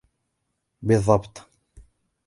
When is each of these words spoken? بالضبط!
بالضبط! 0.81 1.45